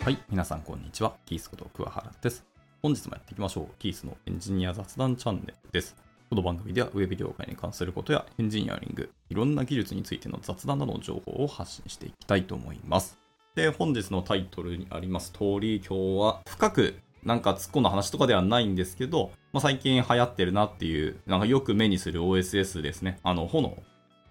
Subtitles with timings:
[0.00, 1.14] はい、皆さんこんにちは。
[1.26, 2.44] キースこと桑原です。
[2.80, 3.66] 本日もやっていきましょう。
[3.78, 5.96] キースのエンジニア雑談チャンネルです。
[6.30, 13.18] この番組ではウェブ業界に関することやエンジニアリング、いろんな技術についての雑談などの情報を発信していきたいと思います。
[13.54, 16.94] で、本日のタイトルにあります通り、今日は深く
[17.24, 23.18] なんか突っ込んだ話とかではないんですけど、まあ、最近流行ってるなっていう、なんかよく目にする OSS ですね。
[23.22, 23.76] あの、炎。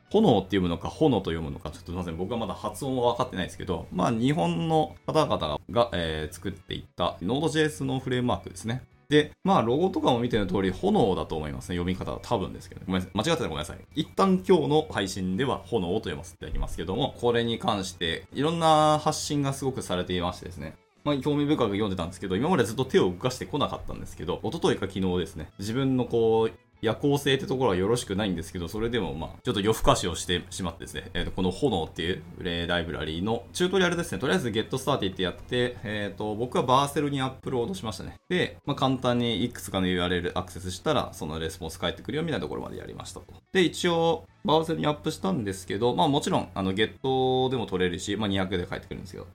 [0.10, 2.18] 炎って読むのか、炎と読むのか、ちょっとすみません。
[2.18, 8.84] 僕はまだ発音は分かってないですけど、まあ、日本の方々が、えー作っていった Node.js のフレームワークですね。
[9.10, 11.76] で、まあ、ロゴとかも見ての通り、炎だと思いますね。
[11.78, 12.82] 読み方は多分ですけど。
[12.86, 13.18] ごめんなさい。
[13.18, 13.78] 間違ってたらごめんなさい。
[13.96, 20.76] 一旦今日の配信では炎と読ませていただきますけども、これに関して、いろんな発信がすごくされていましてですね。
[21.06, 32.24] まあ、興味深く読んでたんですけど、今までずっと手を動かしてこなかったんですけど、一昨日か昨日ですね、自分のこう、夜行性ってところはよろしくないんですけど、それでもまあ、ちょっと夜更かしをしてしまってですね、えーとこの炎っていう
[32.68, 38.16] ライブラリーのチュートリアルですね、とりあえず Get Started ってやって、えっ、と、僕はバーセルにアップロードしましたね。
[38.30, 43.26] で、まあ、簡単にいくつかの URL アクセスしたら、そのレスポンス返ってくるよみたいなところまでやりましたと。
[43.52, 49.28] で、一応、バーセルにアップしたんですけど、まあもちろん、あの、Get でも取れるし、まあ200で返ってくるんですけど、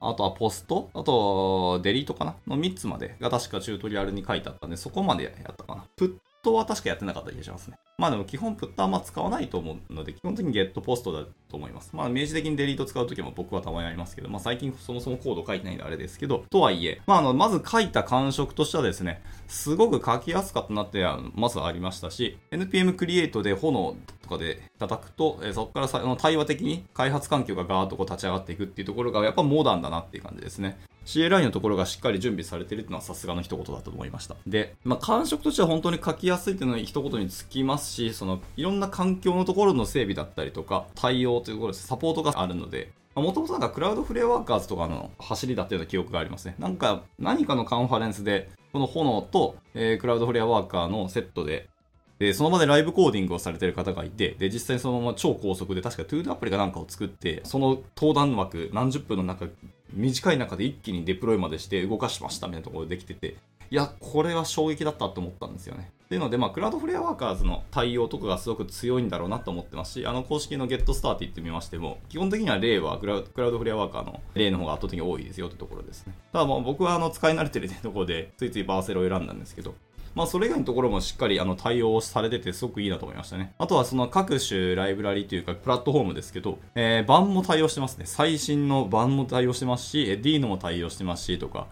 [0.00, 2.36] あとはポスト、あとデリートかな？
[2.46, 5.84] の3つまでが確かチュートリアルに書いてあったんで、そこまでやったかな。
[5.96, 7.78] プットは確かやってなかった気がしますね。
[7.98, 11.90] まあでも基本プットはあんま使わないと思うので、基本的にゲットポストだと思います。
[11.94, 30.78] まあ明示的にデリート使うときも僕はたまにありますけど、まあ最近そもそもコード書いてないんであれですけど、とはいえ、まああの、まず書いた感触としてはですね、すごく書きやすかったなってあのまずありましたし、NPM クリエイトで炎とかで叩くと、えそこから対話的に開発環境がガーッとこう立ち上がっていくっていうところがやっぱモダンだなっていう感じですね。
[31.08, 34.36] CLI のところがしっかり準備されてるっていうのはさすがの一言だと思いました。
[34.46, 41.86] で、まあ、感触としては本当に書きやすいっていうのは一言につきますし、その、いろんな環境のところの整備だったりとか、対応というところです。
[41.86, 46.56] サポートがあるので、もともとなんかクラウドフレアワーカーズとかの走りだったような記憶がありますね。
[46.58, 51.70] なんか、何かのカンファレンスで、この炎と、えークラウドフレアワーカーのセットで、
[52.18, 59.46] で、その場でライブコーディングをされてる方がいて、で、実際にそのまま超高速で、確か ToDo アプリかなんかを作って、その登壇枠何十分の中、
[59.92, 63.36] 短い中で一気にデプロイまでして動かしましたみたいなところでできてて、
[63.70, 65.90] いや、これは衝撃だったと思ったんですよね。
[66.06, 76.14] っていうので、まあ、クラウドフレアワーカーズの対応とかがすごく強いんだろうなと思ってますし、あの公式の Get Start って言ってみましても、基本的には例はクラウドフレアワーカーの例の方が圧倒的に多いですよってところですね。
[76.32, 79.74] ただまあ僕はあの使い慣れてるってところで、ついついバーセルを選んだんですけど、
[80.18, 83.52] まあ、それ以外のところもしっかりあの対応されててすごくいいなと思いましたね。
[83.56, 88.04] あとはその各種ライブラリというかプラットフォームですけど、えー、版も対応してますね。
[88.04, 91.68] 最新の版も対応してますし、えー D のも対応してますしとか、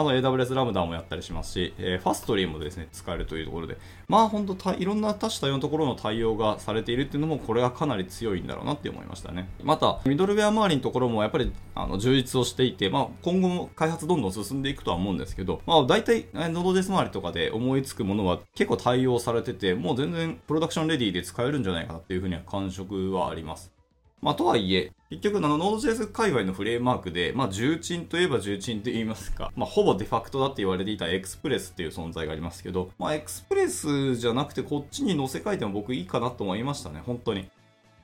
[0.00, 3.76] あと AWS ラムダもやったりしますし、えーファストリーもですね、使えるというところで、
[4.08, 9.48] まあ本当いろんな多種多様なところの対応がされているっていうのも、これがかなり強いんだろうなって思いましたね。
[9.62, 23.79] また、ミドルウェア周りのところもやっぱりあの充実をしていて、まあ今後も開発どんどん進んでいくとは思うんですけど、まあ大体、えー Node.js 周りとかで思いつくものは結構対応されてて、もう全然プロダクションレディで使えるんじゃないかなっていうふうには感触はあります。
[24.22, 37.48] まあ、とはいえ、結局、あの、Node.js 界隈のフレームワークで、まあ、重鎮といえば重鎮と言いますか、まあ、ほぼデファクトだって言われていた Express っていう存在がありますけど、まあ、Express じゃなくてこっちに載せ替えても僕いいかなと思いましたね、本当に。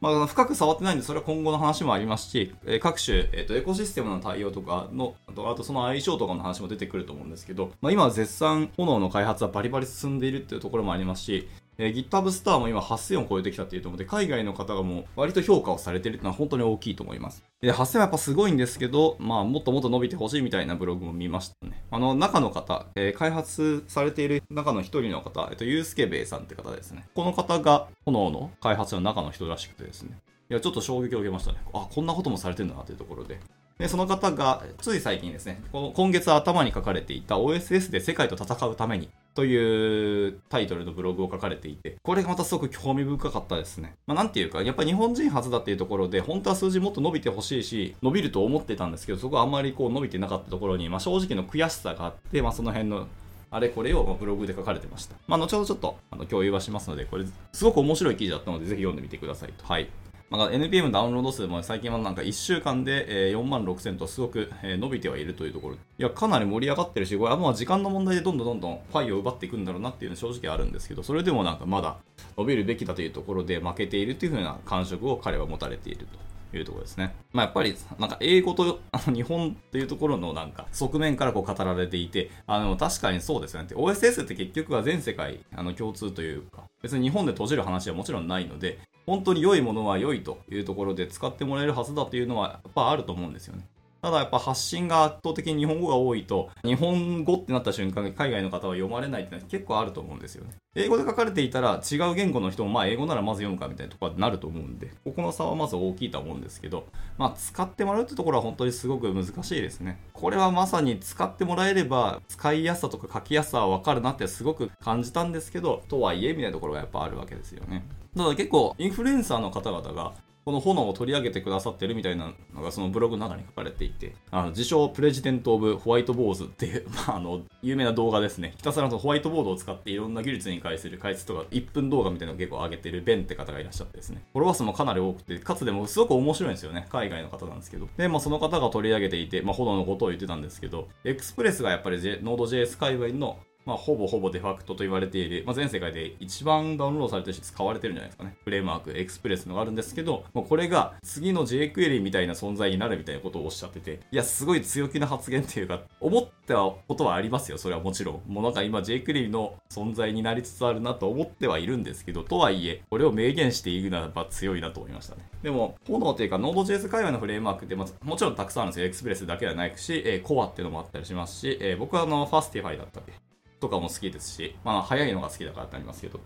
[0.01, 11.49] まあ、深く触ってないんで、それは今後の話もありますし、え各種、えっ、と、エコシステムの対応とかの、あと、あとその相性とかの話も出てくると思うんですけど、まあ、今は絶賛、炎の開発はバリバリ進んでいるっていうところもありますし、
[11.79, 17.43] えー GitHub スターも今8000を超えてきたっていうと思うので、海外の方がもう割と評価をされてるっていうのは本当に大きいと思います。
[17.61, 21.85] で、8000はやっぱすごいんですけど、まあ、もっともっと伸びてほしいみたいなブログも見ましたね。
[21.91, 27.07] あの、中の方、えー開発されている中の一人の方、えっと、ゆうすけべいさんって方ですね。
[27.15, 30.17] この方が炎の開発の中の人らしくてですね。
[30.49, 31.59] いや、ちょっと衝撃を受けましたね。
[31.73, 33.41] あ、こんなこともされてるんだなというところで。
[33.79, 43.95] で、その方が、つい最近ですね、この今月頭に書かれていた OSS で世界と戦うためにというタイトルのブログを書かれていて、これがまたすごく興味深かったですね。
[44.07, 53.07] まあなんていうか、やっぱ日本人初だっていうところで、本当は数字もっと伸びてほしいし、伸びると思ってたんですけど、そこはあんまりこう伸びてなかったところに、まあ正直の悔しさがあって、まあその辺の
[53.51, 55.17] あれこれをブログで書かれてました。
[55.27, 59.67] まあ後ほどちょっとあの共有はしますので、これすごく面白い記事だったので、ぜひ読んでみてくださいと。
[59.67, 59.91] はい。
[60.29, 65.75] まあ、NPM ダウンロード数も最近はなんか1週間で4万6000とすごく伸びてはいるというところ。
[65.75, 71.97] いや、かなり盛り上がってるし、これはもう時間の問題でどんどんどんどんファイを奪っていくんだろうなっていうのは正直あるんですけど、それでもなんかまだ
[72.37, 76.19] 伸びるべきだというところで負けているというふうな感触を彼は持たれていると
[76.57, 77.15] いうところですね。
[77.33, 83.69] まあやっぱり、なんか英語とあの日本というところのなんか側面からこう語られていて、あの確かにそうですよね。
[83.75, 93.65] OSS って結局は全世界あの共通というか、別に日本で閉じる話はもちろんないので、本当に良いものは良いというところで使ってもらえるはずだというのはやっぱあると思うんですよね。
[94.07, 100.55] ただやっぱ発信が圧倒的に日本語が多いと、日本語ってなった瞬間に海外の方は読まれないってのは結構あると思うんですよね。
[100.77, 106.87] 英語で書かれていたら違う言語の人もまあ英語ならまず読むかみたいなところになると思うんで、ここの差はまず大きいと思うんですけど、
[107.19, 109.99] まあ使ってもらうってところは本当にすごく難しいですね。
[110.13, 117.85] これはまさに使ってもらえれば使いやすさとか書きやすさはわかるなってすごく感じたんですけど、とはいえみたいなところがやっぱあるわけですよね。
[118.17, 120.13] ただ結構インフルエンサーの方々が
[120.47, 128.55] この炎を取り上げてくださってるみたいなのがそのブログの中に書かれていて、あの自称プレジデント・オブ・ホワイトボーズっていう、 まあ、あの、有名な動画ですね。
[128.57, 134.23] ひたすらのホワイトボードを使っていろんな技術に関する解説とか、1分動画みたいなのを結構上げてるベンって方がいらっしゃってですね。
[134.35, 136.87] フォロワー数もかなり多くて、かつでもすごく面白いんですよね。
[136.91, 137.89] 海外の方なんですけど。
[137.97, 148.37] で、まあその方が取り上げていて、まあ炎のことを言ってたんですけど、エクスプレスがやっぱり、J、Node.js 界隈のまあ、ほぼほぼデファクトと言われている、まあ、全世界で一番ダウンロードされてるし使われてるんじゃないですかね。
[148.45, 158.33] フレームワーク、 Express のがあるんですけど、もうこれが次の jQuery みたいな存在になるみたいなことをおっしゃってて、いや、すごい強気な発言っていうか、思ったことはありますよ、それはもちろん。
[158.33, 165.23] もうなんか今 jQuery の存在になりつつあるなと思ってはいるんですけど、とはいえ、これを明言していくならば強いなと思いましたね。
[165.43, 168.87] でも、 Hono というか Node.js 界隈のフレームワークって、まあ、もちろんたくさんあるんですよ。
[168.87, 173.26] Express だけではないし、えー、 Koa っていうのもあったりしますし、えー、僕はあの、 Fastify だったっけ？
[173.61, 176.21] とかも好きですし、まあ、早いのが好きだからってありますけど、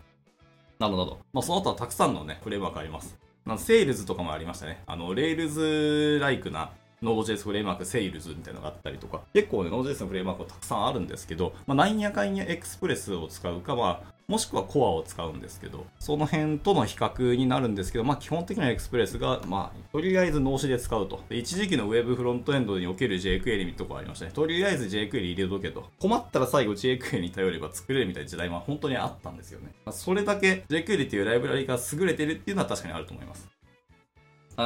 [0.79, 3.19] などなど、まあ、その後はたくさんのね、フレームワークあります。
[3.45, 4.83] まあ、 Sails とかもありましたね。
[4.87, 21.21] あの、 Rails ライクな Node.js フレームワーク、 Sails みたいなのがあったりとか、結構ね、Node.js のフレームワークはたくさんあるんですけど、まあ、なんやかんや Express を使うか、まあ、もしくは Koa を使うんですけど、その辺との比較になるんですけど、まあ基本的には Express が、まあとりあえず脳死で使うと。
[21.31, 24.31] 一時期の Web フロントエンドにおける jQuery とこありましたね。
[24.33, 25.91] とりあえず jQuery 入れとけと。
[25.99, 29.73] 困ったら最後 jQuery に頼れば作れるみたいな時代は本当にあったんですよね。
[29.85, 33.49] まあ、それだけ jQuery っていうライブラリが優れてるっていうのは確かにあると思います。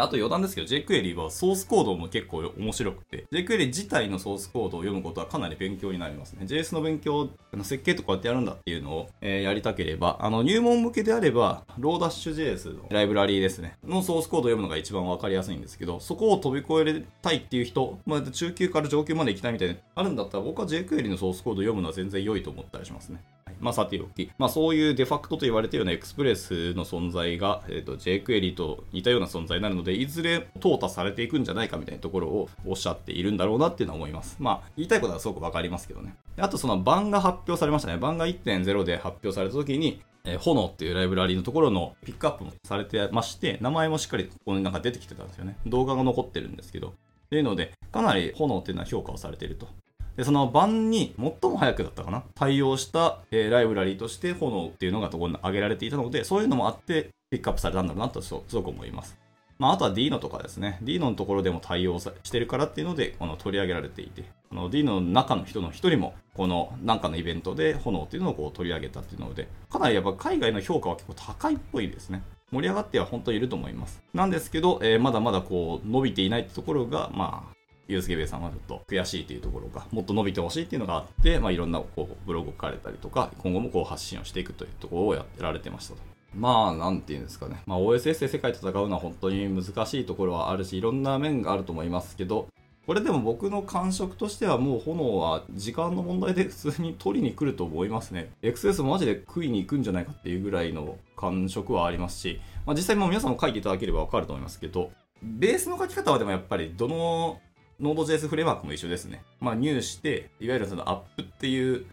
[0.02, 6.46] あと余談ですけど、jQuery はソースコードも結構面白くて、jQuery 自体のソースコードを読むことはかなり勉強になりますね。
[6.46, 7.30] JS の勉強、
[7.62, 23.22] 設計とかやってやるんだっていうのを、えー、やりたければ、あの、入門向けであれば、 Lodash JS のライブラリーですね、のソースコードを読むのが一番わかりやすいんですけど、そこを飛び越えたいっていう人、まあ、中級から上級まで行きたいみたいな、あるんだったら僕は jQuery のソースコードを読むのは全然良いと思ったりしますね。
[23.64, 34.36] まあ、さておき、まあ、そういうデファクトと言われているような Express の存在が、えーと、jQuery と似たような存在になるので、いずれ淘汰されていくんじゃないかみたいなところをおっしゃっているんだろうなっていうのは思います。
[34.38, 36.14] まあ、言いたいことはすごくわかりますけどね。
[36.36, 37.96] あと、その Bun が発表されましたね。
[37.96, 45.56] Bun が1.0で発表された時に、えー、炎っていうライブラリーのところのピックアップもされてまして、名前もしっかりここになんか出てきてたんですよね。
[45.64, 46.88] 動画が残ってるんですけど。
[46.88, 46.92] っ
[47.30, 49.68] ていうので、かなり炎っていうのは評価をされていると。
[50.16, 52.22] で、その版に最も早くだったかな？
[52.34, 59.16] 対応した、えー、ライブラリーとして炎っていうのがところに挙げられていたので、そういうのもあってピックアップされたんだろうなとすごく思います。
[59.56, 60.78] まあ、あとは Dino とかですね。
[60.82, 72.22] D のところでも対応してるからっていうので、この取り上げられていて、この D の中の人の一人も、このなんかのイベントで炎っていうのをこう取り上げたっていうので、かなりやっぱ海外の評価は結構高いっぽいですね。
[72.50, 74.02] 盛り上がっては本当にいると思います。
[74.12, 77.54] なんですけど、えー、まだまだこう伸びていないってところが、まあ、
[77.86, 86.00] ユースケベイさんはちょっと悔しいというところが、もっと伸びてほしいっていうのがあって、まあ、いろんなこうブログを書かれたりとか、今後もこう発信をしていくというところをやってられてましたと。
[86.34, 87.62] まあ、なんていうんですかね。
[87.66, 92.48] まあ、OSS で世界と戦うのは本当に難しいところはあるし、いろんな面があると思いますけど、
[92.86, 98.30] これでも僕の感触としてはもう炎は時間の問題で普通に取りに来ると思いますね。
[98.42, 104.90] XS もマジで食いに行くんじゃないかっていうぐらいの感触はありますし、まあ、実際もう皆さんも書いていただければわかると思いますけど、
[105.22, 107.40] ベースの書き方はでもやっぱりどの
[107.80, 109.22] Node.js フレームワークも一緒ですね。
[109.40, 111.86] まあ、入して、いわゆるそのアップっていう、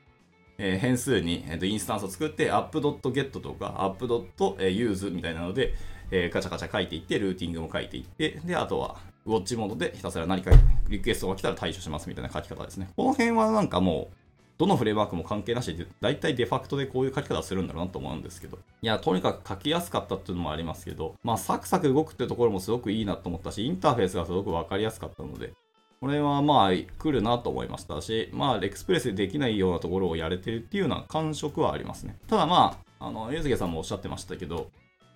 [0.57, 5.73] えー、変数に、えー、とインスタンスを作って、app.get とか app.use みたいなので、
[6.11, 10.51] えー、ガチャガチャ書いていって、ルーティングも書いていって、で、あとは、ウォッチモードでひたすら何か
[10.89, 12.89] リクエストが来たら対処しますみたいな書き方ですね。
[12.95, 14.15] この辺はなんかもう、
[14.57, 18.59] どのフレームワークも関係なしで、大体デファクトでこういう書き方するんだろうなと思うんですけど。
[18.83, 25.53] いや、とにかく書きやすかったっていうのもありますけど、まあ、サクサク動くってところもすごくいいなと思ったし、インターフェースがすごくわかりやすかったので、
[26.01, 32.17] これはまあ来るなと思いましたし、まあエクスプレスでできないようなところをやれてるっていうような感触はありますね。
[32.27, 34.71] ただまあ、あの、ゆずげさんもおっしゃってましたけど、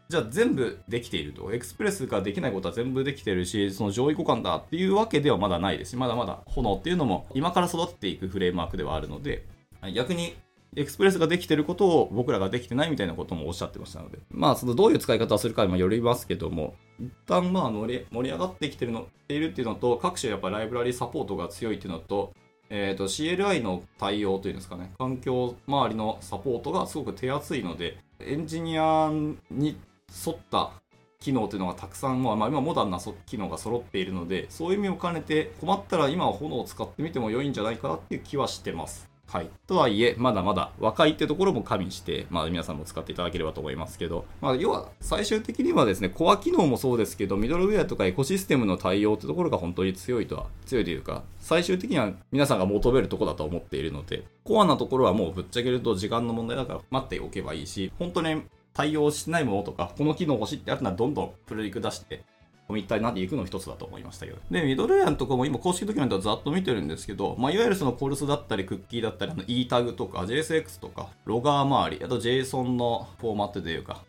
[0.09, 1.51] じゃあ全部できていると。
[1.51, 9.43] エクスプレスができないことは全部できてるし、その上位互換だっていうわけではまだないですし、まだまだ炎っていうのも今から育っていくフレームワークではあるので、
[9.95, 10.35] 逆に
[10.75, 22.33] エクスプレスができてることを僕らができてないみたいなこともおっしゃってましたので、まあ、そのどういう使い方をするかにもよりますけども、一旦まあ盛り盛り上がってきてるのているっていうのと、各種やっぱライブラリサポートが強いっていうのと、
[22.69, 29.11] えーと、CLI の対応というんですかね、環境周りのサポートがすごく手厚いので、エンジニア
[29.51, 29.77] に
[30.25, 30.71] 沿った
[31.19, 39.09] 機能というのがたくさん、まあ、今モダンな機能が揃っているので、そういう意味を兼ねて、困ったら今は炎を使ってみても良いんじゃないかなっていう気はしてます。
[39.27, 39.49] はい。
[39.67, 62.23] とはいえ、まだまだ若いってところも加味して、まあ皆さんも使っていただければと思いますけど、まあ要は最終的にはですね、コア機能もそうですけど、ミドルウェアとかエコシステムの対応ってところが本当に強いとは、強いというか、最終的には皆さんが求めるところだと思っているので、コアなところはもうぶっちゃけると時間の問題だから待っておけばいいし、本当に対応しないものとか、この機能欲しいってやつならどんどんプルリク出して
[62.67, 64.39] コミッターになっていくの一つだと思いましたけど。
[64.49, 74.03] で、ミドルウェアのとこも今公式ドキュメントはざっと見てるんですけど、まあ、いわゆるその CORS だったりクッキーだったり、あの E タグとか JSX とか、ロガー周り、あと JSON のフォーマットというか、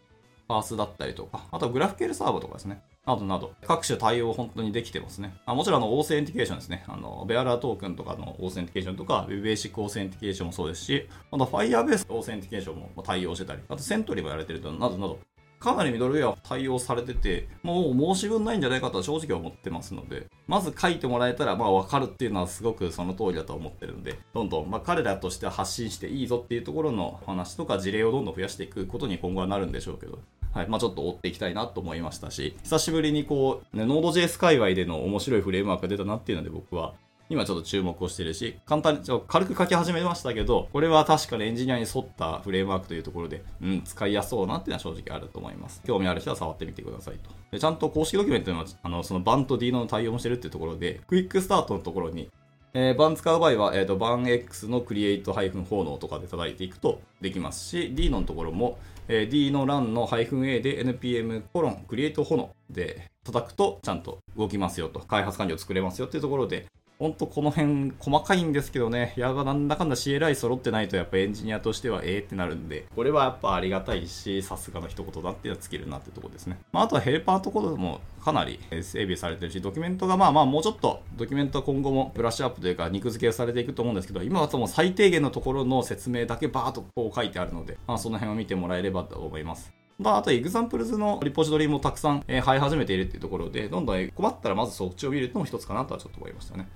[0.49, 2.81] パースだったりとか、あとグラフ q l サーバーとかですね。
[3.07, 5.35] などなど、各種対応本当にできてますね。
[5.47, 6.85] あもちろん、あの、 authentication ですね。
[6.89, 15.21] あの、 Bearer トークンとかの authentication とか、 Basic authentication もそうですし、あと、Firebase オーセンティケーションも対応してたり、あと、 Sentry もやられてると、などなど、
[15.59, 30.19] かなりミドルウェア対応されてて、もう申し分ないんじゃないかとは正直思ってますので、まず書いてもらえたら、まあ分かるっていうのはすごくその通りだと思ってるんで、どんどん、まあ彼らとしては発信していいぞっていうところの話とか事例をどんどん増やしていくことに今後はなるんでしょうけど、
[30.53, 30.69] はい。
[30.69, 36.95] まあちょっと追っていきたいなと思いましたし、久しぶりにこう、ね、Node.js 界隈での面白いフレームワークが出たなっていうので僕は
[37.29, 45.83] 今ちょっと注目をしてるし、簡単に、ちょ軽く書き始めましたけど、これは確かにエンジニアに沿ったフレームワークというところで、うん、使いやすそうなっていうのは正直あると思います。
[45.85, 47.31] 興味ある人は触ってみてくださいと。
[47.51, 52.31] でちゃんと公式ドキュメントのあの、そのバンと D の対応もしてるっていうところで、クイックスタートのところに、
[52.75, 58.79] えー、バン使う場合は、えっ、ー、と、バン X のクリエイト奉納とかで叩いていくとできますし、D のところも、
[59.09, 66.67] えー、D の run の -A で npm コロンクリエイト炎で叩くとちゃんと動きますよと、開発完了作れますよっていうところで、
[66.99, 76.59] ほんとこの辺細かいんですけどね、やがなんだかんだ CLI 揃ってないとやっぱエンジニアとしてはええってなるんで、これはやっぱありがたいし、さすがの一言だっていうのはつけるなってとこですね。
[76.73, 89.71] まあ、あとはヘルパーのところもかなり整備されてるし、ドキュメントがまあまあもうちょっと、ドキュメントは今後もブラッシュアップというか肉付けされていくと思うんですけど、今はその最低限のところの説明だけバーっとこう書いてあるので、まあその辺を見てもらえればと思います。
[89.99, 96.69] まあ、あと、 examples のリポジトリもたくさん、えー、生え始めているっていうところで、どんどん困ったらまずそっちを見るのも一つかなとはちょっと思いましたね。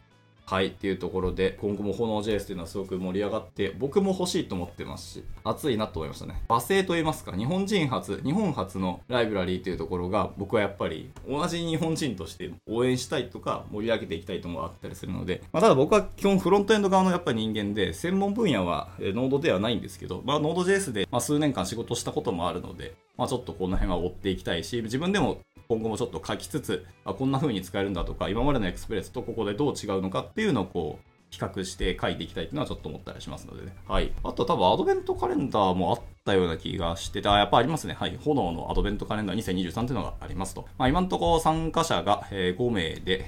[0.50, 6.42] はいっていうところで今後も炎 JS っていうのはすごく盛り上がって僕も欲しいと思ってますし熱いなと思いましたね。
[6.48, 25.38] 和製と言いますか日本人初日本初のライブラリーというところが僕はやっぱり同じ日本人として応援したいとか盛り上げていきたいともあったりするので、まあ、ただ僕は基本フロントエンド側のやっぱり人間で専門分野はノードではないんですけど、まあ、ノード JS でま数年間仕事したこともあるので、まあ、ちょっとこの辺は追っていきたいし自分でも
[25.70, 33.72] 今後もちょっと書きつつあこんな風に使えるんだとか今までのエクスプレスとここでどう違うのかっていうのをこう比較して書いていきたいっていうのはちょっと思ったりしますのでね。
[33.86, 34.12] はい。
[34.24, 37.94] あと多分アドベントカレンダーもあったような気がしてて、あ、やっぱありますね。
[37.94, 38.18] はい。
[38.20, 40.66] 炎のアドベントカレンダー2023っていうのがありますと。
[40.76, 43.26] まあ今のところ参加者が5名で、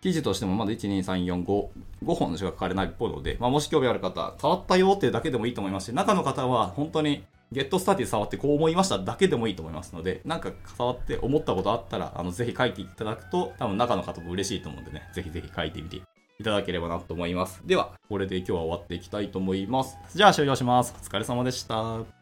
[0.00, 1.68] 記事としてもまだ1、2、3、4、5、
[2.04, 16.02] 5本しか書かれないっぽいので、まあ、もし興味ある方、変わったよっていうだけでもいいと思いますし、中の方は本当にゲットスタディ触ってこう思いましただけでもいいと思いますので、なんか触って思ったことあったら、あの、ぜひ書いていただくと、多分中の方も嬉しいと思うんでね、ぜひぜひ書いてみてい
[16.44, 17.62] ただければなと思います。
[17.66, 19.96] では、これで今日は終わっていきたいと思います。
[20.14, 20.94] じゃあ終了します。
[20.98, 22.21] お疲れ様でした。